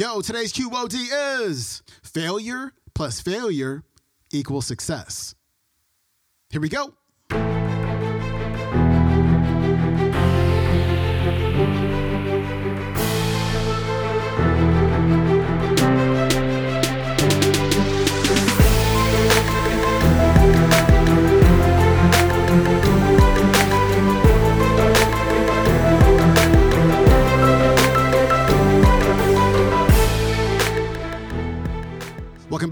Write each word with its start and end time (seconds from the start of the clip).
Yo, 0.00 0.22
today's 0.22 0.50
QOD 0.54 1.42
is 1.42 1.82
failure 2.02 2.72
plus 2.94 3.20
failure 3.20 3.82
equals 4.32 4.64
success. 4.64 5.34
Here 6.48 6.62
we 6.62 6.70
go. 6.70 6.94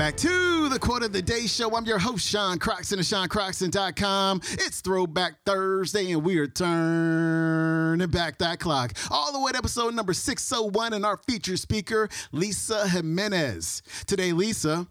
Back 0.09 0.17
to 0.17 0.71
the 0.71 0.79
Quote 0.79 1.03
of 1.03 1.13
the 1.13 1.21
Day 1.21 1.47
Show. 1.47 1.77
I'm 1.77 1.85
your 1.85 1.99
host, 1.99 2.27
Sean 2.27 2.59
Croxton 2.59 2.99
of 2.99 3.05
SeanCroxton.com. 3.05 4.41
It's 4.53 4.81
Throwback 4.81 5.35
Thursday, 5.45 6.13
and 6.13 6.25
we 6.25 6.39
are 6.39 6.47
turning 6.47 8.09
back 8.09 8.39
that 8.39 8.59
clock 8.59 8.95
all 9.11 9.35
the 9.35 9.39
way 9.39 9.53
to 9.53 9.59
episode 9.59 9.95
number 9.95 10.15
601 10.15 10.95
and 10.95 11.05
our 11.05 11.19
featured 11.19 11.59
speaker, 11.59 12.09
Lisa 12.33 12.89
Jimenez. 12.89 13.83
Today, 14.07 14.33
Lisa 14.33 14.87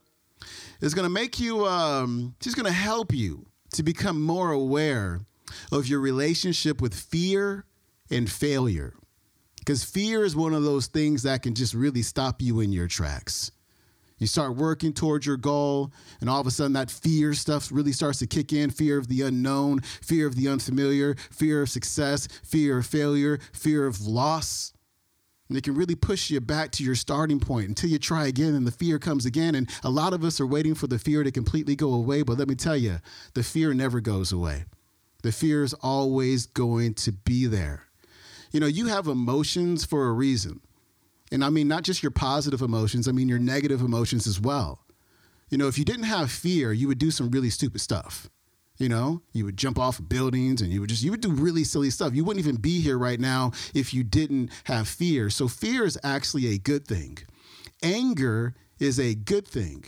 is 0.82 0.94
going 0.94 1.08
to 1.08 1.10
make 1.10 1.40
you, 1.40 1.66
um, 1.66 2.36
she's 2.40 2.54
going 2.54 2.68
to 2.68 2.72
help 2.72 3.12
you 3.12 3.48
to 3.74 3.82
become 3.82 4.22
more 4.22 4.52
aware 4.52 5.22
of 5.72 5.88
your 5.88 6.00
relationship 6.00 6.80
with 6.80 6.94
fear 6.94 7.66
and 8.12 8.30
failure. 8.30 8.94
Because 9.58 9.84
fear 9.84 10.24
is 10.24 10.36
one 10.36 10.54
of 10.54 10.62
those 10.62 10.86
things 10.86 11.24
that 11.24 11.42
can 11.42 11.56
just 11.56 11.74
really 11.74 12.04
stop 12.04 12.40
you 12.40 12.60
in 12.60 12.72
your 12.72 12.88
tracks. 12.88 13.52
You 14.20 14.26
start 14.26 14.56
working 14.56 14.94
towards 14.94 15.26
your 15.26 15.38
goal, 15.38 15.92
and 16.20 16.30
all 16.30 16.42
of 16.42 16.48
a 16.48 16.52
sudden 16.52 16.73
that 16.73 16.90
fear 16.90 17.34
stuff 17.34 17.70
really 17.72 17.92
starts 17.92 18.20
to 18.20 18.28
kick 18.28 18.52
in 18.52 18.72
fear 18.72 18.98
of 18.98 19.08
the 19.08 19.22
unknown, 19.22 19.82
fear 19.82 20.26
of 20.26 20.36
the 20.36 20.48
unfamiliar, 20.48 21.16
fear 21.30 21.62
of 21.62 21.70
success, 21.70 22.28
fear 22.44 22.80
of 22.80 22.86
failure, 22.86 23.40
fear 23.54 23.86
of 23.86 24.02
loss. 24.02 24.74
And 25.50 25.58
it 25.58 25.64
can 25.64 25.76
really 25.76 25.96
push 25.96 26.30
you 26.30 26.42
back 26.42 26.72
to 26.72 26.84
your 26.84 26.96
starting 26.96 27.40
point 27.40 27.70
until 27.70 27.90
you 27.90 28.00
try 28.00 28.26
again 28.28 28.54
and 28.54 28.68
the 28.68 28.72
fear 28.72 29.00
comes 29.00 29.26
again. 29.26 29.56
And 29.56 29.70
a 29.84 29.90
lot 29.90 30.14
of 30.14 30.24
us 30.24 30.42
are 30.42 30.48
waiting 30.48 30.76
for 30.76 30.88
the 30.88 31.00
fear 31.00 31.24
to 31.24 31.31
completely 31.31 31.76
go 31.76 31.94
away. 31.94 32.24
But 32.24 32.38
let 32.38 32.50
me 32.50 32.56
tell 32.56 32.76
you, 32.76 32.98
the 33.34 33.44
fear 33.44 33.74
never 33.74 34.02
goes 34.02 34.34
away. 34.34 34.66
The 35.24 35.31
fear 35.31 35.64
is 35.64 35.74
always 35.76 36.48
going 36.48 36.96
to 36.96 37.12
be 37.14 37.46
there. 37.46 37.88
You 38.52 38.59
know, 38.59 38.68
you 38.68 38.88
have 38.88 39.08
emotions 39.08 39.86
for 39.86 40.08
a 40.08 40.14
reason. 40.14 40.59
And 41.31 41.44
I 41.44 41.50
mean, 41.50 41.67
not 41.67 41.83
just 41.83 42.02
your 42.02 42.11
positive 42.11 42.61
emotions, 42.61 43.08
I 43.08 43.11
mean 43.11 43.30
your 43.30 43.39
negative 43.39 43.81
emotions 43.81 44.28
as 44.28 44.39
well. 44.39 44.80
You 45.50 45.58
know, 45.58 45.67
if 45.67 45.78
you 45.78 45.86
didn't 45.86 46.03
have 46.03 46.31
fear, 46.31 46.72
you 46.73 46.88
would 46.88 46.97
do 46.97 47.11
some 47.11 47.31
really 47.31 47.50
stupid 47.50 47.81
stuff. 47.81 48.30
You 48.78 48.89
know, 48.89 49.22
you 49.34 49.44
would 49.45 49.58
jump 49.58 49.80
off 49.80 49.97
of 49.97 50.08
buildings 50.08 50.61
and 50.61 50.72
you 50.72 50.81
would 50.81 50.89
just, 50.89 51.03
you 51.03 51.11
would 51.11 51.22
do 51.22 51.31
really 51.31 51.64
silly 51.64 51.89
stuff. 51.89 52.14
You 52.14 52.23
wouldn't 52.23 52.45
even 52.45 52.61
be 52.61 52.80
here 52.80 52.97
right 52.97 53.19
now 53.19 53.52
if 53.73 53.94
you 53.94 54.03
didn't 54.03 54.52
have 54.66 54.88
fear. 54.88 55.30
So, 55.31 55.47
fear 55.47 55.84
is 55.84 55.97
actually 56.03 56.47
a 56.47 56.59
good 56.59 56.88
thing. 56.88 57.17
Anger 57.81 58.53
is 58.78 59.00
a 59.00 59.16
good 59.16 59.47
thing. 59.47 59.86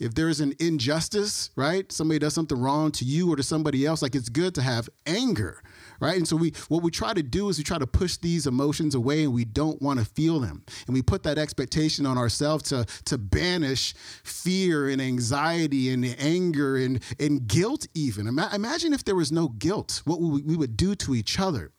If 0.00 0.14
there's 0.14 0.40
an 0.40 0.54
injustice, 0.58 1.50
right? 1.54 1.90
Somebody 1.92 2.18
does 2.18 2.34
something 2.34 2.60
wrong 2.60 2.90
to 2.92 3.04
you 3.04 3.32
or 3.32 3.36
to 3.36 3.42
somebody 3.44 3.86
else, 3.86 4.02
like 4.02 4.16
it's 4.16 4.28
good 4.28 4.56
to 4.56 4.62
have 4.62 4.88
anger 5.06 5.62
right? 6.02 6.16
And 6.16 6.26
so 6.26 6.34
we 6.34 6.52
what 6.68 6.82
we 6.82 6.90
try 6.90 7.14
to 7.14 7.22
do 7.22 7.48
is 7.48 7.56
we 7.56 7.64
try 7.64 7.78
to 7.78 7.86
push 7.86 8.16
these 8.16 8.46
emotions 8.46 8.94
away 8.94 9.22
and 9.22 9.32
we 9.32 9.44
don't 9.44 9.80
want 9.80 10.00
to 10.00 10.04
feel 10.04 10.40
them. 10.40 10.64
And 10.86 10.94
we 10.94 11.00
put 11.00 11.22
that 11.22 11.38
expectation 11.38 12.04
on 12.04 12.18
ourselves 12.18 12.64
to 12.70 12.84
to 13.04 13.16
banish 13.16 13.94
fear 14.24 14.88
and 14.88 15.00
anxiety 15.00 15.90
and 15.90 16.04
anger 16.18 16.76
and 16.76 17.00
and 17.20 17.46
guilt 17.46 17.86
even. 17.94 18.26
Ima- 18.26 18.50
imagine 18.52 18.92
if 18.92 19.04
there 19.04 19.14
was 19.14 19.30
no 19.30 19.48
guilt, 19.48 20.02
what 20.04 20.20
we, 20.20 20.42
we 20.42 20.56
would 20.56 20.76
do 20.76 20.94
to 20.96 21.14
each 21.14 21.38
other. 21.38 21.70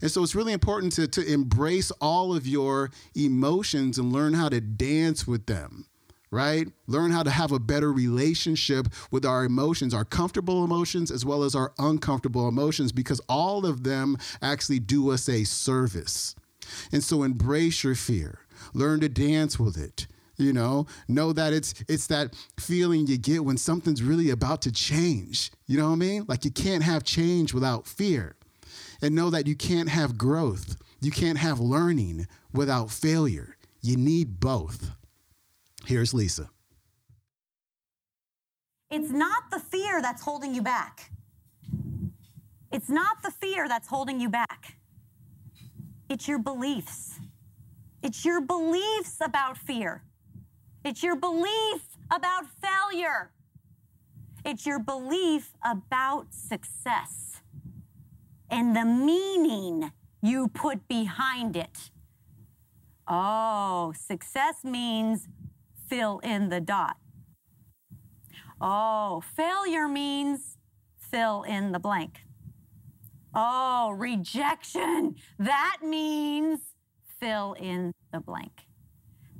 And 0.00 0.10
so 0.10 0.22
it's 0.22 0.34
really 0.34 0.54
important 0.54 0.94
to, 0.94 1.06
to 1.06 1.32
embrace 1.32 1.90
all 2.00 2.34
of 2.34 2.46
your 2.46 2.90
emotions 3.14 3.98
and 3.98 4.10
learn 4.10 4.32
how 4.32 4.48
to 4.48 4.58
dance 4.58 5.26
with 5.26 5.44
them 5.44 5.84
right? 6.30 6.68
Learn 6.86 7.10
how 7.10 7.22
to 7.22 7.30
have 7.30 7.52
a 7.52 7.58
better 7.58 7.92
relationship 7.92 8.88
with 9.10 9.24
our 9.24 9.44
emotions, 9.44 9.92
our 9.92 10.04
comfortable 10.04 10.64
emotions 10.64 11.10
as 11.10 11.24
well 11.24 11.42
as 11.42 11.54
our 11.54 11.72
uncomfortable 11.78 12.48
emotions, 12.48 12.92
because 12.92 13.20
all 13.28 13.66
of 13.66 13.84
them 13.84 14.16
actually 14.40 14.78
do 14.78 15.10
us 15.10 15.28
a 15.28 15.44
service. 15.44 16.34
And 16.92 17.02
so 17.02 17.22
embrace 17.22 17.82
your 17.82 17.94
fear, 17.96 18.40
learn 18.74 19.00
to 19.00 19.08
dance 19.08 19.58
with 19.58 19.76
it. 19.76 20.06
You 20.36 20.54
know, 20.54 20.86
know 21.06 21.34
that 21.34 21.52
it's 21.52 21.74
it's 21.86 22.06
that 22.06 22.34
feeling 22.58 23.06
you 23.06 23.18
get 23.18 23.44
when 23.44 23.58
something's 23.58 24.02
really 24.02 24.30
about 24.30 24.62
to 24.62 24.72
change. 24.72 25.50
You 25.66 25.76
know 25.76 25.88
what 25.88 25.92
I 25.92 25.96
mean? 25.96 26.24
Like 26.28 26.46
you 26.46 26.50
can't 26.50 26.82
have 26.82 27.04
change 27.04 27.52
without 27.52 27.86
fear. 27.86 28.36
And 29.02 29.14
know 29.14 29.28
that 29.30 29.46
you 29.46 29.54
can't 29.54 29.90
have 29.90 30.16
growth. 30.16 30.76
You 31.02 31.10
can't 31.10 31.38
have 31.38 31.60
learning 31.60 32.26
without 32.54 32.90
failure. 32.90 33.56
You 33.82 33.96
need 33.98 34.40
both. 34.40 34.92
Here's 35.86 36.14
Lisa. 36.14 36.50
It's 38.90 39.10
not 39.10 39.50
the 39.50 39.60
fear 39.60 40.02
that's 40.02 40.22
holding 40.22 40.54
you 40.54 40.62
back. 40.62 41.10
It's 42.72 42.88
not 42.88 43.22
the 43.22 43.30
fear 43.30 43.68
that's 43.68 43.88
holding 43.88 44.20
you 44.20 44.28
back. 44.28 44.76
It's 46.08 46.26
your 46.26 46.38
beliefs. 46.38 47.18
It's 48.02 48.24
your 48.24 48.40
beliefs 48.40 49.16
about 49.20 49.56
fear. 49.56 50.02
It's 50.84 51.02
your 51.02 51.16
belief 51.16 51.82
about 52.10 52.46
failure. 52.60 53.30
It's 54.44 54.66
your 54.66 54.78
belief 54.78 55.52
about 55.64 56.32
success 56.32 57.40
and 58.50 58.74
the 58.74 58.84
meaning 58.84 59.92
you 60.22 60.48
put 60.48 60.88
behind 60.88 61.56
it. 61.56 61.90
Oh, 63.06 63.92
success 63.96 64.64
means 64.64 65.28
fill 65.90 66.20
in 66.20 66.48
the 66.48 66.60
dot. 66.60 66.96
Oh, 68.60 69.22
failure 69.36 69.88
means 69.88 70.56
fill 70.96 71.42
in 71.42 71.72
the 71.72 71.80
blank. 71.80 72.20
Oh, 73.34 73.90
rejection. 73.96 75.16
That 75.38 75.78
means 75.82 76.60
fill 77.18 77.54
in 77.54 77.92
the 78.12 78.20
blank. 78.20 78.66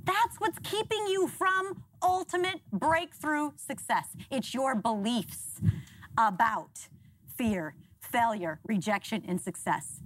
That's 0.03 0.39
what's 0.39 0.59
keeping 0.59 1.07
you 1.07 1.27
from 1.27 1.83
ultimate 2.03 2.61
breakthrough 2.73 3.51
success. 3.55 4.07
It's 4.29 4.53
your 4.53 4.75
beliefs 4.75 5.61
about 6.17 6.87
fear, 7.37 7.75
failure, 7.99 8.59
rejection, 8.67 9.23
and 9.27 9.39
success. 9.39 10.01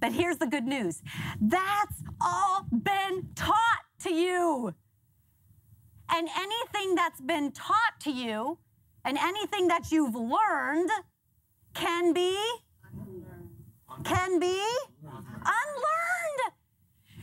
But 0.00 0.12
here's 0.12 0.38
the 0.38 0.46
good 0.46 0.64
news 0.64 1.02
that's 1.40 2.02
all 2.20 2.66
been 2.70 3.28
taught 3.34 3.84
to 4.04 4.12
you. 4.14 4.74
And 6.12 6.28
anything 6.36 6.94
that's 6.94 7.20
been 7.20 7.52
taught 7.52 8.00
to 8.00 8.10
you 8.10 8.58
and 9.04 9.16
anything 9.16 9.68
that 9.68 9.90
you've 9.90 10.14
learned 10.14 10.90
can 11.74 12.12
be 12.12 12.36
can 14.04 14.38
be 14.38 14.60
unlearned. 14.96 16.54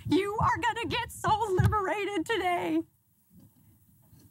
You 0.10 0.38
are 0.40 0.62
going 0.62 0.76
to 0.84 0.88
get 0.88 1.12
so 1.12 1.30
liberated 1.62 2.26
today. 2.26 2.82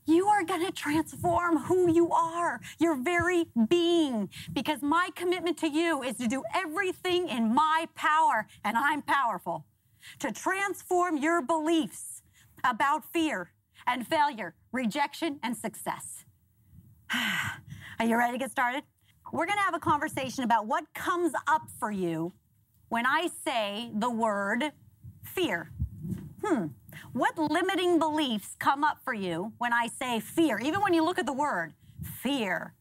You 0.07 0.29
are 0.29 0.45
going 0.45 0.65
to 0.65 0.71
transform 0.71 1.59
who 1.59 1.93
you 1.93 2.13
are, 2.13 2.61
your 2.79 2.95
very 2.95 3.47
being, 3.69 4.31
because 4.53 4.81
my 4.81 5.11
commitment 5.17 5.59
to 5.59 5.69
you 5.69 6.03
is 6.03 6.17
to 6.19 6.29
do 6.29 6.45
everything 6.55 7.29
in 7.29 7.53
my 7.53 7.89
power, 7.97 8.47
and 8.63 8.77
I'm 8.77 9.03
powerful, 9.03 9.67
to 10.21 10.31
transform 10.31 11.17
your 11.17 11.43
beliefs 11.43 12.23
about 12.63 13.13
fear 13.13 13.51
and 13.87 14.07
failure, 14.07 14.55
rejection 14.73 15.39
and 15.43 15.57
success. 15.57 16.25
Are 17.13 18.07
you 18.07 18.17
ready 18.17 18.33
to 18.33 18.39
get 18.39 18.51
started? 18.51 18.83
We're 19.33 19.47
going 19.47 19.59
to 19.59 19.65
have 19.65 19.75
a 19.75 19.81
conversation 19.81 20.45
about 20.45 20.67
what 20.67 20.85
comes 20.95 21.33
up 21.47 21.63
for 21.81 21.91
you 21.91 22.33
when 22.89 23.07
I 23.07 23.29
say 23.45 23.91
the 23.95 24.11
word 24.11 24.73
fear. 25.23 25.71
Hmm. 26.45 26.67
What 27.13 27.37
limiting 27.37 27.99
beliefs 27.99 28.55
come 28.59 28.85
up 28.85 28.99
for 29.05 29.15
you 29.15 29.53
when 29.59 29.73
I 29.73 29.89
say 29.89 30.21
fear? 30.21 30.59
Even 30.59 30.81
when 30.81 30.95
you 30.95 31.05
look 31.05 31.19
at 31.19 31.27
the 31.27 31.33
word 31.33 31.73
fear. 32.23 32.75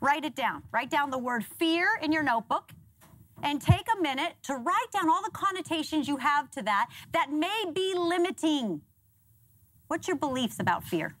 Write 0.00 0.24
it 0.24 0.34
down. 0.34 0.62
Write 0.72 0.90
down 0.90 1.10
the 1.10 1.18
word 1.18 1.44
fear 1.44 1.88
in 2.02 2.12
your 2.12 2.22
notebook 2.22 2.72
and 3.42 3.60
take 3.60 3.86
a 3.96 4.00
minute 4.00 4.34
to 4.44 4.54
write 4.54 4.90
down 4.92 5.08
all 5.08 5.22
the 5.22 5.30
connotations 5.30 6.06
you 6.06 6.16
have 6.18 6.50
to 6.52 6.62
that 6.62 6.88
that 7.12 7.32
may 7.32 7.64
be 7.74 7.94
limiting. 7.96 8.80
What's 9.92 10.08
your 10.08 10.16
beliefs 10.16 10.58
about 10.58 10.84
fear? 10.84 11.16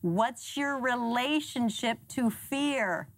What's 0.00 0.56
your 0.56 0.78
relationship 0.78 1.98
to 2.08 2.30
fear? 2.30 3.08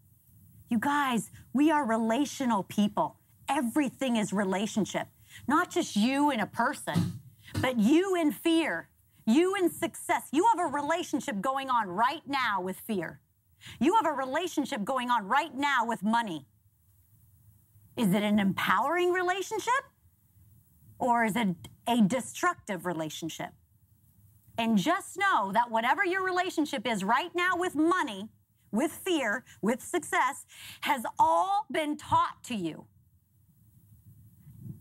You 0.70 0.80
guys, 0.80 1.30
we 1.52 1.70
are 1.70 1.86
relational 1.86 2.64
people. 2.64 3.14
Everything 3.48 4.16
is 4.16 4.32
relationship, 4.32 5.06
not 5.46 5.70
just 5.70 5.94
you 5.94 6.30
and 6.30 6.40
a 6.40 6.46
person, 6.46 7.20
but 7.60 7.78
you 7.78 8.16
and 8.16 8.34
fear, 8.34 8.88
You 9.24 9.54
in 9.54 9.70
success, 9.70 10.24
you 10.32 10.44
have 10.52 10.66
a 10.66 10.68
relationship 10.68 11.40
going 11.40 11.70
on 11.70 11.86
right 11.86 12.26
now 12.26 12.60
with 12.60 12.80
fear. 12.80 13.20
You 13.78 13.94
have 13.94 14.06
a 14.06 14.10
relationship 14.12 14.82
going 14.82 15.10
on 15.10 15.28
right 15.28 15.54
now 15.54 15.86
with 15.86 16.02
money. 16.02 16.44
Is 17.96 18.12
it 18.12 18.24
an 18.24 18.40
empowering 18.40 19.12
relationship 19.12 19.84
or 20.98 21.24
is 21.24 21.36
it 21.36 21.54
a 21.86 22.02
destructive 22.02 22.84
relationship? 22.84 23.50
And 24.58 24.76
just 24.76 25.16
know 25.16 25.52
that 25.52 25.70
whatever 25.70 26.05
your 26.05 26.25
relationship 26.25 26.87
is 26.87 27.05
right 27.05 27.31
now 27.34 27.56
with 27.56 27.76
money, 27.76 28.28
with 28.72 28.90
fear, 28.90 29.44
with 29.62 29.81
success, 29.81 30.44
has 30.81 31.05
all 31.19 31.64
been 31.70 31.96
taught 31.96 32.43
to 32.44 32.56
you. 32.56 32.87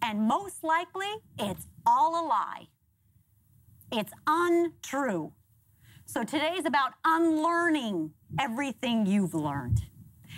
And 0.02 0.28
most 0.28 0.64
likely, 0.64 1.08
it's 1.40 1.68
all 1.86 2.20
a 2.20 2.26
lie. 2.28 2.68
It's 3.92 4.12
untrue. 4.26 5.32
So 6.06 6.24
today 6.24 6.56
is 6.58 6.66
about 6.66 6.94
unlearning 7.06 8.12
everything 8.40 9.06
you've 9.06 9.34
learned 9.34 9.82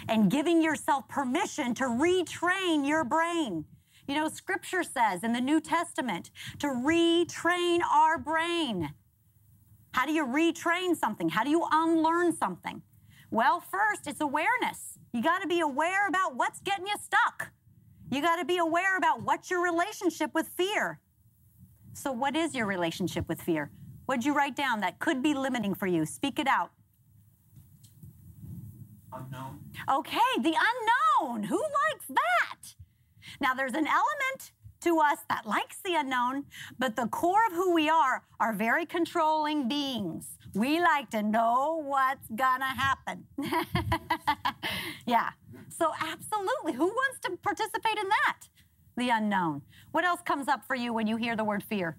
and 0.07 0.29
giving 0.29 0.61
yourself 0.61 1.07
permission 1.07 1.73
to 1.75 1.85
retrain 1.85 2.87
your 2.87 3.03
brain. 3.03 3.65
You 4.07 4.15
know, 4.15 4.27
scripture 4.27 4.83
says 4.83 5.23
in 5.23 5.33
the 5.33 5.41
New 5.41 5.61
Testament 5.61 6.31
to 6.59 6.67
retrain 6.67 7.81
our 7.83 8.17
brain. 8.17 8.93
How 9.99 10.05
do 10.05 10.13
you 10.13 10.25
retrain 10.25 10.95
something? 10.95 11.27
How 11.27 11.43
do 11.43 11.49
you 11.49 11.65
unlearn 11.73 12.33
something? 12.33 12.81
Well, 13.31 13.59
first, 13.59 14.07
it's 14.07 14.21
awareness. 14.21 14.97
You 15.11 15.21
got 15.21 15.41
to 15.41 15.47
be 15.47 15.59
aware 15.59 16.07
about 16.07 16.37
what's 16.37 16.61
getting 16.61 16.87
you 16.87 16.95
stuck. 17.03 17.51
You 18.09 18.21
got 18.21 18.37
to 18.37 18.45
be 18.45 18.59
aware 18.59 18.95
about 18.95 19.23
what's 19.23 19.51
your 19.51 19.61
relationship 19.61 20.33
with 20.33 20.47
fear. 20.55 21.01
So, 21.91 22.13
what 22.13 22.37
is 22.37 22.55
your 22.55 22.65
relationship 22.65 23.27
with 23.27 23.41
fear? 23.41 23.71
What'd 24.05 24.23
you 24.23 24.33
write 24.33 24.55
down 24.55 24.79
that 24.79 24.99
could 24.99 25.21
be 25.21 25.33
limiting 25.33 25.73
for 25.73 25.85
you? 25.85 26.05
Speak 26.05 26.39
it 26.39 26.47
out. 26.47 26.71
Unknown. 29.11 29.59
Okay, 29.91 30.31
the 30.37 30.55
unknown. 30.55 31.43
Who 31.43 31.57
likes 31.57 32.05
that? 32.07 32.75
Now, 33.41 33.53
there's 33.53 33.73
an 33.73 33.85
element 33.85 34.53
to 34.81 34.99
us 34.99 35.19
that 35.29 35.45
likes 35.45 35.77
the 35.83 35.95
unknown, 35.95 36.45
but 36.77 36.95
the 36.95 37.07
core 37.07 37.45
of 37.47 37.53
who 37.53 37.73
we 37.73 37.89
are 37.89 38.23
are 38.39 38.53
very 38.53 38.85
controlling 38.85 39.67
beings. 39.67 40.37
We 40.53 40.79
like 40.79 41.09
to 41.11 41.21
know 41.21 41.81
what's 41.85 42.27
gonna 42.35 42.65
happen. 42.65 43.25
yeah. 45.05 45.29
So, 45.69 45.91
absolutely. 46.01 46.73
Who 46.73 46.87
wants 46.87 47.19
to 47.21 47.37
participate 47.37 47.97
in 47.97 48.09
that? 48.09 48.37
The 48.97 49.09
unknown. 49.09 49.61
What 49.91 50.05
else 50.05 50.21
comes 50.21 50.47
up 50.47 50.65
for 50.65 50.75
you 50.75 50.91
when 50.93 51.07
you 51.07 51.17
hear 51.17 51.35
the 51.35 51.43
word 51.43 51.63
fear? 51.63 51.97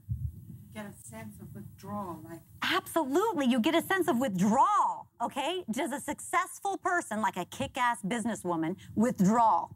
Get 0.75 0.87
a 0.87 1.09
sense 1.09 1.37
of 1.41 1.55
withdrawal, 1.55 2.21
like 2.29 2.41
Absolutely. 2.63 3.47
You 3.47 3.61
get 3.61 3.75
a 3.75 3.83
sense 3.83 4.09
of 4.09 4.19
withdrawal, 4.19 5.09
okay? 5.23 5.65
Does 5.71 5.93
a 5.93 6.01
successful 6.01 6.77
person, 6.79 7.21
like 7.21 7.37
a 7.37 7.45
kick 7.45 7.77
ass 7.77 7.99
businesswoman, 8.03 8.77
withdraw? 8.95 9.69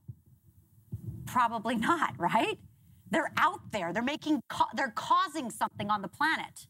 Probably 1.26 1.76
not, 1.90 2.14
right? 2.18 2.58
They're 3.14 3.30
out 3.36 3.60
there. 3.70 3.92
They're 3.92 4.02
making, 4.02 4.40
they're 4.74 4.92
causing 4.96 5.48
something 5.48 5.88
on 5.88 6.02
the 6.02 6.08
planet. 6.08 6.66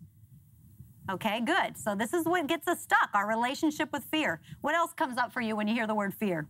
Okay, 1.11 1.41
good. 1.41 1.79
So 1.79 1.95
this 1.95 2.13
is 2.13 2.27
what 2.27 2.47
gets 2.47 2.69
us 2.69 2.83
stuck 2.83 3.09
our 3.15 3.27
relationship 3.27 3.91
with 3.95 4.05
fear. 4.05 4.43
What 4.61 4.75
else 4.75 4.93
comes 4.93 5.17
up 5.17 5.33
for 5.33 5.41
you 5.41 5.57
when 5.57 5.69
you 5.69 5.75
hear 5.75 5.87
the 5.87 5.95
word 5.95 6.13
fear? 6.13 6.47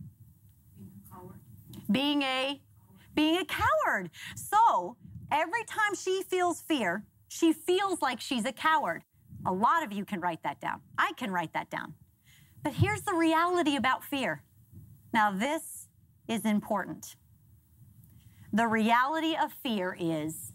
being 1.93 2.23
a. 2.23 2.23
Being 2.23 2.23
a 2.23 2.61
being 3.14 3.37
a 3.37 3.44
coward. 3.44 4.11
So, 4.35 4.96
every 5.31 5.62
time 5.64 5.94
she 5.94 6.23
feels 6.25 6.61
fear, 6.61 7.05
she 7.29 7.52
feels 7.52 8.02
like 8.02 8.20
she's 8.20 8.44
a 8.44 8.52
coward. 8.52 9.05
A 9.46 9.52
lot 9.52 9.85
of 9.85 9.93
you 9.93 10.05
can 10.05 10.20
write 10.20 10.43
that 10.43 10.61
down. 10.61 10.81
I 10.99 11.12
can 11.17 11.31
write 11.31 11.52
that 11.52 11.70
down. 11.70 11.94
But 12.64 12.73
here's 12.73 13.02
the 13.02 13.14
reality 13.14 13.76
about 13.76 14.02
fear. 14.02 14.43
Now, 15.12 15.31
this 15.31 15.87
is 16.26 16.44
important. 16.44 17.14
The 18.55 18.69
reality 18.69 19.35
of 19.35 19.53
fear 19.53 19.97
is 19.99 20.53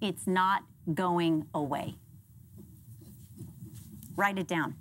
it's 0.00 0.26
not 0.26 0.62
going 0.94 1.44
away. 1.54 1.96
Write 4.16 4.38
it 4.38 4.48
down. 4.48 4.76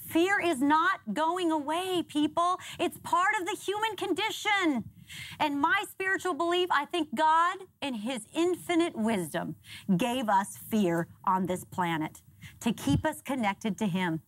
Fear 0.00 0.40
is 0.40 0.60
not 0.60 0.98
going 1.14 1.52
away, 1.52 2.02
people. 2.08 2.58
It's 2.80 2.98
part 3.04 3.34
of 3.40 3.46
the 3.46 3.54
human 3.54 3.94
condition. 3.94 4.90
And 5.38 5.60
my 5.60 5.84
spiritual 5.88 6.34
belief, 6.34 6.68
I 6.72 6.86
think 6.86 7.14
God, 7.14 7.58
in 7.80 7.94
His 7.94 8.26
infinite 8.34 8.96
wisdom, 8.96 9.54
gave 9.96 10.28
us 10.28 10.56
fear 10.56 11.06
on 11.24 11.46
this 11.46 11.62
planet 11.62 12.20
to 12.58 12.72
keep 12.72 13.06
us 13.06 13.22
connected 13.22 13.78
to 13.78 13.86
Him, 13.86 14.22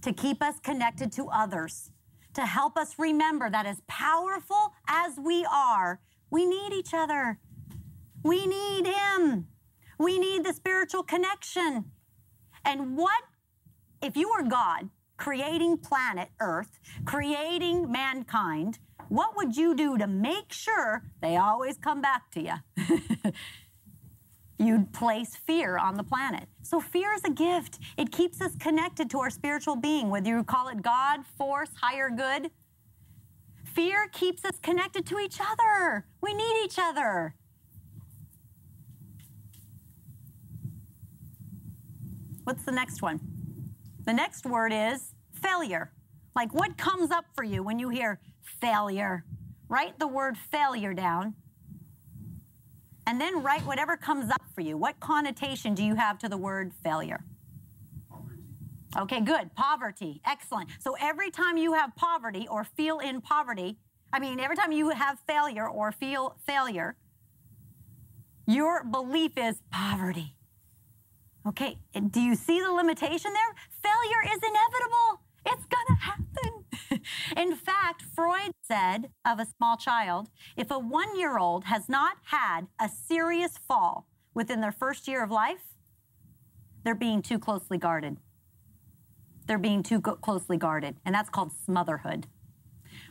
to 0.00 0.14
keep 0.14 0.42
us 0.42 0.58
connected 0.58 1.12
to 1.12 1.28
others, 1.28 1.90
to 2.32 2.46
help 2.46 2.78
us 2.78 2.94
remember 2.98 3.50
that 3.50 3.66
as 3.66 3.82
powerful 3.88 4.72
as 4.88 5.18
we 5.18 5.44
are, 5.44 6.00
we 6.30 6.46
need 6.46 6.72
each 6.72 6.94
other. 6.94 7.38
We 8.22 8.46
need 8.46 8.86
Him. 8.86 9.48
We 9.98 10.18
need 10.18 10.44
the 10.44 10.52
spiritual 10.52 11.02
connection. 11.02 11.86
And 12.64 12.96
what 12.96 13.22
if 14.02 14.16
you 14.16 14.30
were 14.30 14.48
God 14.48 14.90
creating 15.16 15.78
planet 15.78 16.28
Earth, 16.40 16.78
creating 17.04 17.90
mankind? 17.90 18.78
What 19.08 19.36
would 19.36 19.56
you 19.56 19.74
do 19.74 19.98
to 19.98 20.06
make 20.06 20.52
sure 20.52 21.02
they 21.20 21.36
always 21.36 21.76
come 21.76 22.00
back 22.00 22.30
to 22.32 22.40
you? 22.40 22.54
You'd 24.58 24.92
place 24.92 25.36
fear 25.36 25.78
on 25.78 25.96
the 25.96 26.04
planet. 26.04 26.46
So, 26.62 26.80
fear 26.80 27.14
is 27.14 27.24
a 27.24 27.30
gift. 27.30 27.78
It 27.96 28.12
keeps 28.12 28.40
us 28.42 28.54
connected 28.56 29.08
to 29.10 29.18
our 29.20 29.30
spiritual 29.30 29.76
being, 29.76 30.10
whether 30.10 30.28
you 30.28 30.44
call 30.44 30.68
it 30.68 30.82
God, 30.82 31.20
force, 31.38 31.70
higher 31.80 32.10
good. 32.10 32.50
Fear 33.74 34.08
keeps 34.08 34.44
us 34.44 34.58
connected 34.62 35.06
to 35.06 35.18
each 35.18 35.38
other. 35.40 36.06
We 36.20 36.34
need 36.34 36.64
each 36.64 36.78
other. 36.78 37.34
What's 42.44 42.64
the 42.64 42.72
next 42.72 43.00
one? 43.00 43.20
The 44.04 44.12
next 44.12 44.44
word 44.44 44.72
is 44.72 45.14
failure. 45.40 45.92
Like 46.34 46.52
what 46.52 46.76
comes 46.76 47.10
up 47.10 47.26
for 47.34 47.44
you 47.44 47.62
when 47.62 47.78
you 47.78 47.88
hear 47.90 48.20
failure? 48.60 49.24
Write 49.68 49.98
the 49.98 50.08
word 50.08 50.36
failure 50.36 50.94
down. 50.94 51.34
And 53.06 53.20
then 53.20 53.42
write 53.42 53.62
whatever 53.62 53.96
comes 53.96 54.30
up 54.30 54.42
for 54.54 54.60
you. 54.62 54.76
What 54.76 54.98
connotation 55.00 55.74
do 55.74 55.84
you 55.84 55.94
have 55.94 56.18
to 56.20 56.28
the 56.28 56.36
word 56.36 56.72
failure? 56.82 57.24
Okay, 58.96 59.20
good. 59.20 59.54
Poverty. 59.54 60.20
Excellent. 60.26 60.70
So 60.80 60.96
every 61.00 61.30
time 61.30 61.56
you 61.56 61.74
have 61.74 61.94
poverty 61.94 62.46
or 62.50 62.64
feel 62.64 62.98
in 62.98 63.20
poverty, 63.20 63.78
I 64.12 64.18
mean, 64.18 64.40
every 64.40 64.56
time 64.56 64.72
you 64.72 64.90
have 64.90 65.18
failure 65.26 65.68
or 65.68 65.92
feel 65.92 66.36
failure, 66.44 66.96
your 68.46 68.82
belief 68.82 69.32
is 69.36 69.62
poverty. 69.70 70.34
Okay, 71.46 71.78
do 72.10 72.20
you 72.20 72.34
see 72.34 72.60
the 72.60 72.70
limitation 72.70 73.32
there? 73.32 73.54
Failure 73.82 74.34
is 74.34 74.40
inevitable. 74.42 75.22
It's 75.46 75.64
gonna 75.66 76.00
happen. 76.00 77.00
In 77.36 77.56
fact, 77.56 78.02
Freud 78.14 78.52
said 78.62 79.10
of 79.24 79.38
a 79.38 79.46
small 79.46 79.76
child 79.76 80.28
if 80.56 80.70
a 80.70 80.78
one 80.78 81.18
year 81.18 81.38
old 81.38 81.64
has 81.64 81.88
not 81.88 82.16
had 82.24 82.66
a 82.80 82.88
serious 82.88 83.56
fall 83.56 84.06
within 84.34 84.60
their 84.60 84.72
first 84.72 85.08
year 85.08 85.22
of 85.22 85.30
life, 85.30 85.62
they're 86.84 86.94
being 86.94 87.22
too 87.22 87.38
closely 87.38 87.78
guarded. 87.78 88.18
They're 89.50 89.58
being 89.58 89.82
too 89.82 90.00
closely 90.00 90.56
guarded, 90.56 90.94
and 91.04 91.12
that's 91.12 91.28
called 91.28 91.50
smotherhood. 91.50 92.28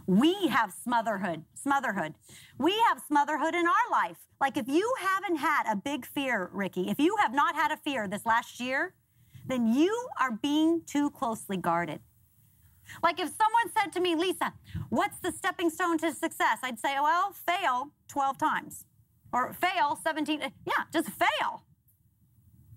We 0.07 0.47
have 0.47 0.71
smotherhood, 0.71 1.43
smotherhood. 1.53 2.13
We 2.57 2.71
have 2.87 3.01
smotherhood 3.11 3.55
in 3.55 3.67
our 3.67 3.91
life. 3.91 4.15
Like 4.39 4.55
if 4.55 4.69
you 4.69 4.89
haven't 5.01 5.35
had 5.35 5.69
a 5.69 5.75
big 5.75 6.05
fear, 6.05 6.49
Ricky, 6.53 6.89
if 6.89 6.97
you 6.97 7.17
have 7.19 7.33
not 7.33 7.55
had 7.55 7.73
a 7.73 7.77
fear 7.83 8.07
this 8.07 8.25
last 8.25 8.61
year, 8.61 8.93
then 9.47 9.73
you 9.73 9.93
are 10.17 10.31
being 10.31 10.81
too 10.85 11.09
closely 11.09 11.57
guarded. 11.57 11.99
Like 13.03 13.19
if 13.19 13.27
someone 13.27 13.73
said 13.77 13.91
to 13.91 13.99
me, 13.99 14.15
Lisa, 14.15 14.53
what's 14.87 15.19
the 15.19 15.33
stepping 15.33 15.69
stone 15.69 15.97
to 15.97 16.13
success? 16.13 16.59
I'd 16.63 16.79
say, 16.79 16.95
well, 17.01 17.33
fail 17.33 17.91
12 18.07 18.37
times 18.37 18.85
or 19.33 19.51
fail 19.51 19.99
17. 20.01 20.39
Yeah, 20.39 20.85
just 20.93 21.09
fail. 21.09 21.65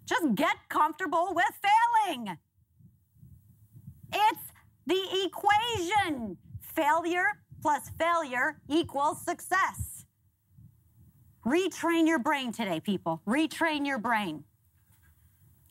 Just 0.05 0.35
get 0.35 0.57
comfortable 0.69 1.29
with 1.33 1.61
failing. 1.63 2.39
It's 4.13 4.41
the 4.87 5.27
equation. 5.27 6.37
Failure 6.61 7.27
plus 7.61 7.91
failure 7.99 8.59
equals 8.69 9.23
success. 9.25 10.07
Retrain 11.47 12.07
your 12.07 12.19
brain 12.19 12.53
today, 12.53 12.81
people. 12.81 13.23
Retrain 13.27 13.87
your 13.87 13.99
brain. 13.99 14.45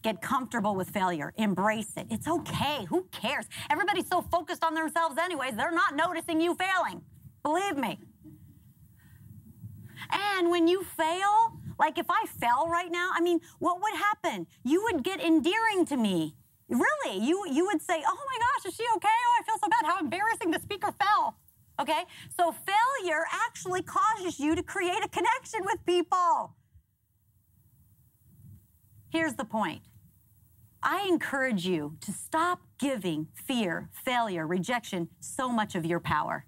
Get 0.04 0.22
comfortable 0.22 0.76
with 0.76 0.90
failure. 0.90 1.34
Embrace 1.38 1.94
it. 1.98 2.08
It's 2.10 2.28
okay. 2.28 2.86
Who 2.90 3.08
cares? 3.12 3.46
Everybody's 3.70 4.08
so 4.08 4.22
focused 4.22 4.64
on 4.64 4.74
themselves, 4.74 5.18
anyways, 5.18 5.56
they're 5.56 5.72
not 5.72 5.96
noticing 5.96 6.42
you 6.42 6.56
failing. 6.56 7.04
Believe 7.44 7.78
me. 7.78 8.00
And 10.12 10.50
when 10.50 10.68
you 10.68 10.84
fail, 10.84 11.54
Like 11.82 11.98
if 11.98 12.06
I 12.12 12.26
fell 12.40 12.68
right 12.68 12.92
now, 12.92 13.10
I 13.12 13.22
mean, 13.22 13.40
what 13.58 13.82
would 13.82 13.96
happen? 13.96 14.46
You 14.64 14.84
would 14.84 15.04
get 15.04 15.20
endearing 15.20 15.84
to 15.88 15.98
me. 15.98 16.36
Really, 16.72 17.18
you 17.18 17.46
you 17.52 17.66
would 17.66 17.82
say, 17.82 18.02
"Oh 18.08 18.18
my 18.32 18.38
gosh, 18.40 18.72
is 18.72 18.76
she 18.76 18.86
okay? 18.96 19.10
Oh, 19.10 19.40
I 19.40 19.44
feel 19.44 19.60
so 19.62 19.68
bad. 19.70 19.86
How 19.86 20.00
embarrassing! 20.00 20.52
The 20.52 20.60
speaker 20.60 20.94
fell." 20.94 21.36
Okay, 21.80 22.04
so 22.38 22.54
failure 22.54 23.26
actually 23.48 23.82
causes 23.82 24.40
you 24.40 24.56
to 24.56 24.64
create 24.64 25.04
a 25.04 25.10
connection 25.10 25.62
with 25.66 25.86
people. 25.86 26.56
Here's 29.10 29.34
the 29.34 29.44
point. 29.44 29.82
I 30.82 31.06
encourage 31.08 31.66
you 31.66 31.98
to 32.02 32.12
stop 32.14 32.62
giving 32.80 33.28
fear, 33.34 33.90
failure, 34.06 34.48
rejection 34.48 35.10
so 35.20 35.50
much 35.50 35.76
of 35.76 35.86
your 35.86 36.00
power. 36.00 36.46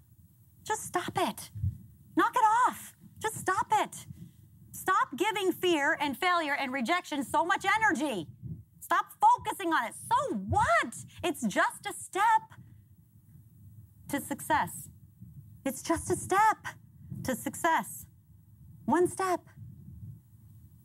Just 0.64 0.84
stop 0.84 1.12
it. 1.16 1.50
Knock 2.16 2.34
it 2.34 2.44
off. 2.68 2.94
Just 3.20 3.36
stop 3.36 3.66
it. 3.72 4.06
Stop 4.72 5.16
giving 5.16 5.52
fear 5.52 5.98
and 6.00 6.16
failure 6.16 6.54
and 6.58 6.72
rejection 6.72 7.22
so 7.22 7.44
much 7.44 7.64
energy. 7.64 8.26
Stop 8.84 9.06
focusing 9.18 9.72
on 9.72 9.86
it. 9.86 9.94
So 9.94 10.36
what? 10.50 10.94
It's 11.22 11.40
just 11.46 11.86
a 11.88 11.94
step 11.98 12.42
to 14.10 14.20
success. 14.20 14.90
It's 15.64 15.80
just 15.80 16.10
a 16.10 16.16
step 16.16 16.58
to 17.22 17.34
success. 17.34 18.04
One 18.84 19.08
step. 19.08 19.40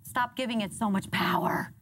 Stop 0.03 0.37
giving 0.37 0.61
it 0.61 0.73
so 0.73 0.89
much 0.89 1.11
power. 1.11 1.73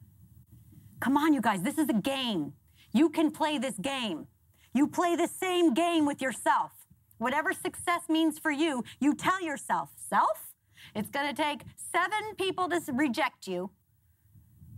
Come 1.01 1.17
on, 1.17 1.33
you 1.36 1.41
guys, 1.41 1.62
this 1.62 1.77
is 1.77 1.88
a 1.88 1.93
game. 1.93 2.53
You 2.93 3.09
can 3.09 3.29
play 3.29 3.59
this 3.59 3.75
game. 3.75 4.25
You 4.74 4.88
play 4.88 5.15
the 5.15 5.27
same 5.27 5.75
game 5.75 6.07
with 6.07 6.19
yourself. 6.19 6.71
Whatever 7.19 7.53
success 7.53 8.01
means 8.09 8.39
for 8.39 8.50
you, 8.50 8.83
you 9.00 9.13
tell 9.13 9.39
yourself, 9.39 9.91
self, 10.09 10.55
it's 10.95 11.12
to 11.12 11.33
take 11.33 11.62
seven 11.75 12.36
people 12.38 12.67
to 12.69 12.81
reject 12.91 13.45
you. 13.45 13.69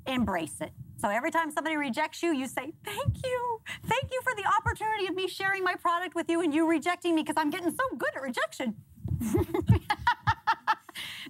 Embrace 0.05 0.59
it. 0.59 0.73
So 0.99 1.07
every 1.09 1.31
time 1.31 1.49
somebody 1.51 1.77
rejects 1.77 2.21
you, 2.21 2.33
you 2.33 2.47
say, 2.47 2.73
Thank 2.83 3.23
you. 3.23 3.61
Thank 3.85 4.11
you 4.11 4.21
for 4.21 4.35
the 4.35 4.43
opportunity 4.45 5.07
of 5.07 5.15
me 5.15 5.27
sharing 5.27 5.63
my 5.63 5.75
product 5.75 6.13
with 6.13 6.29
you 6.29 6.41
and 6.41 6.53
you 6.53 6.67
rejecting 6.69 7.15
me 7.15 7.21
because 7.21 7.37
I'm 7.37 7.49
getting 7.49 7.71
so 7.71 7.83
good 7.97 8.09
at 8.15 8.21
rejection. 8.21 8.75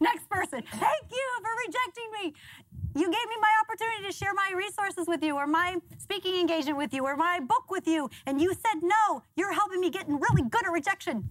Next 0.02 0.30
person, 0.30 0.64
thank 0.72 1.12
you 1.12 1.28
for 1.42 1.52
rejecting 1.68 2.12
me. 2.22 2.34
You 2.96 3.06
gave 3.06 3.28
me 3.30 3.36
my 3.40 3.54
opportunity 3.64 4.06
to 4.08 4.12
share 4.12 4.34
my 4.34 4.52
resources 4.56 5.08
with 5.08 5.24
you, 5.24 5.36
or 5.36 5.46
my 5.46 5.78
speaking 6.00 6.40
engagement 6.40 6.78
with 6.78 6.94
you, 6.94 7.06
or 7.06 7.16
my 7.16 7.40
book 7.40 7.70
with 7.70 7.88
you, 7.88 8.10
and 8.26 8.42
you 8.42 8.54
said 8.54 8.82
no. 8.82 9.22
You're 9.36 9.54
helping 9.54 9.80
me 9.80 9.92
getting 9.92 10.20
really 10.20 10.42
good 10.42 10.66
at 10.66 10.72
rejection. 10.72 11.30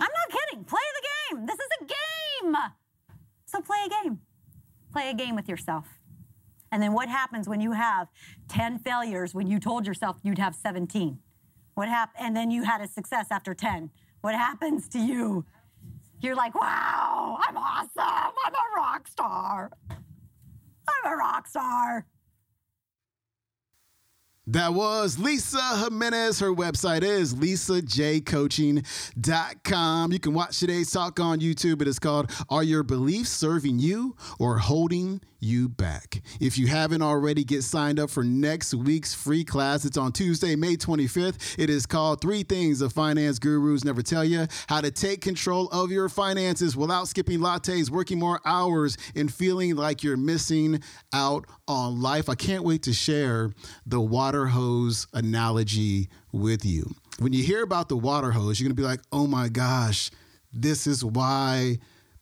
I'm 0.00 0.08
not 0.10 0.30
kidding. 0.30 0.64
Play 0.64 0.80
the 0.94 1.36
game. 1.36 1.46
This 1.46 1.56
is 1.56 1.68
a 1.82 1.84
game. 1.84 2.56
So 3.44 3.60
play 3.60 3.78
a 3.86 3.88
game. 4.02 4.20
Play 4.90 5.10
a 5.10 5.14
game 5.14 5.36
with 5.36 5.48
yourself. 5.48 5.86
And 6.72 6.82
then 6.82 6.94
what 6.94 7.08
happens 7.08 7.48
when 7.48 7.60
you 7.60 7.72
have 7.72 8.08
10 8.48 8.78
failures 8.78 9.34
when 9.34 9.46
you 9.46 9.60
told 9.60 9.86
yourself 9.86 10.16
you'd 10.22 10.38
have 10.38 10.54
17? 10.54 11.18
What 11.74 11.88
hap- 11.88 12.14
and 12.18 12.34
then 12.34 12.50
you 12.50 12.64
had 12.64 12.80
a 12.80 12.88
success 12.88 13.26
after 13.30 13.54
10. 13.54 13.90
What 14.22 14.34
happens 14.34 14.88
to 14.88 14.98
you? 14.98 15.44
You're 16.20 16.34
like, 16.34 16.54
wow, 16.54 17.38
I'm 17.46 17.56
awesome. 17.56 18.34
I'm 18.44 18.54
a 18.54 18.76
rock 18.76 19.06
star. 19.06 19.70
I'm 19.90 21.12
a 21.12 21.16
rock 21.16 21.46
star. 21.46 22.06
That 24.48 24.74
was 24.74 25.20
Lisa 25.20 25.84
Jimenez. 25.84 26.40
Her 26.40 26.52
website 26.52 27.04
is 27.04 27.32
lisajcoaching.com. 27.32 30.12
You 30.12 30.18
can 30.18 30.34
watch 30.34 30.58
today's 30.58 30.90
talk 30.90 31.20
on 31.20 31.38
YouTube. 31.38 31.80
It 31.80 31.86
is 31.86 32.00
called 32.00 32.28
Are 32.48 32.64
Your 32.64 32.82
Beliefs 32.82 33.30
Serving 33.30 33.78
You 33.78 34.16
or 34.40 34.58
Holding 34.58 35.20
You 35.38 35.68
Back? 35.68 36.22
If 36.40 36.58
you 36.58 36.66
haven't 36.66 37.02
already, 37.02 37.44
get 37.44 37.62
signed 37.62 38.00
up 38.00 38.10
for 38.10 38.24
next 38.24 38.74
week's 38.74 39.14
free 39.14 39.44
class. 39.44 39.84
It's 39.84 39.96
on 39.96 40.10
Tuesday, 40.10 40.56
May 40.56 40.74
25th. 40.74 41.54
It 41.56 41.70
is 41.70 41.86
called 41.86 42.20
Three 42.20 42.42
Things 42.42 42.80
the 42.80 42.90
Finance 42.90 43.38
Gurus 43.38 43.84
Never 43.84 44.02
Tell 44.02 44.24
You 44.24 44.48
How 44.66 44.80
to 44.80 44.90
Take 44.90 45.20
Control 45.20 45.68
of 45.68 45.92
Your 45.92 46.08
Finances 46.08 46.76
Without 46.76 47.06
Skipping 47.06 47.38
Lattes, 47.38 47.90
Working 47.90 48.18
More 48.18 48.40
Hours, 48.44 48.98
and 49.14 49.32
Feeling 49.32 49.76
Like 49.76 50.02
You're 50.02 50.16
Missing 50.16 50.82
Out 51.12 51.46
on 51.68 52.02
Life. 52.02 52.28
I 52.28 52.34
can't 52.34 52.64
wait 52.64 52.82
to 52.82 52.92
share 52.92 53.52
the 53.86 54.00
water 54.00 54.31
hose 54.46 55.06
analogy 55.12 56.08
with 56.32 56.64
you. 56.64 56.94
When 57.18 57.32
you 57.32 57.44
hear 57.44 57.62
about 57.62 57.88
the 57.88 57.96
water 57.96 58.32
hose, 58.32 58.58
you're 58.58 58.66
going 58.66 58.76
to 58.76 58.82
be 58.82 58.86
like, 58.86 59.00
oh 59.12 59.26
my 59.26 59.48
gosh, 59.48 60.10
this 60.52 60.86
is 60.86 61.04
why 61.04 61.78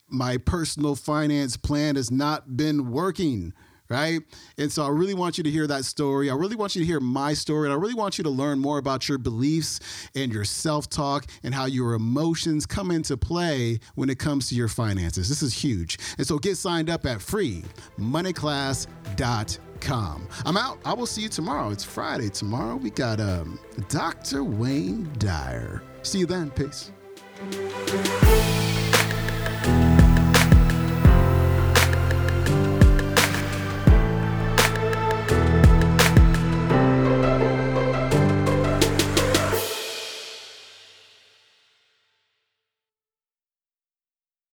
my 0.09 0.37
personal 0.37 0.97
finance 0.97 1.57
plan 1.57 1.97
has 1.97 2.11
not 2.11 2.57
been 2.57 2.91
working. 2.91 3.53
Right. 3.89 4.21
And 4.57 4.71
so 4.71 4.85
I 4.85 4.89
really 4.89 5.15
want 5.15 5.37
you 5.37 5.43
to 5.43 5.51
hear 5.51 5.67
that 5.67 5.85
story. 5.85 6.31
I 6.31 6.35
really 6.35 6.55
want 6.55 6.77
you 6.77 6.81
to 6.81 6.87
hear 6.87 7.01
my 7.01 7.35
story. 7.35 7.67
And 7.67 7.73
I 7.73 7.77
really 7.77 7.95
want 7.95 8.19
you 8.19 8.25
to 8.25 8.31
learn 8.31 8.61
more 8.61 8.79
about 8.79 9.09
your 9.09 9.19
beliefs 9.19 9.81
and 10.15 10.33
your 10.33 10.45
self 10.45 10.89
talk 10.89 11.27
and 11.43 11.53
how 11.53 11.65
your 11.65 11.95
emotions 11.95 12.67
come 12.67 12.93
into 12.93 13.17
play 13.17 13.81
when 13.97 14.09
it 14.09 14.21
comes 14.21 14.49
to 14.51 14.55
your 14.55 14.69
finances. 14.69 15.29
This 15.29 15.43
is 15.43 15.53
huge. 15.53 15.99
And 16.19 16.27
so 16.27 16.39
get 16.39 16.57
signed 16.57 16.89
up 16.89 17.05
at 17.05 17.19
freemoneyclass.com. 17.19 19.70
I'm 20.45 20.57
out. 20.57 20.79
I 20.85 20.93
will 20.93 21.07
see 21.07 21.23
you 21.23 21.29
tomorrow. 21.29 21.71
It's 21.71 21.85
Friday 21.85 22.29
tomorrow. 22.29 22.77
We 22.77 22.91
got 22.91 23.21
um, 23.21 23.59
Dr. 23.89 24.45
Wayne 24.45 25.11
Dyer. 25.19 25.83
See 26.03 26.19
you 26.19 26.27
then. 26.27 26.51
Peace. 26.51 26.93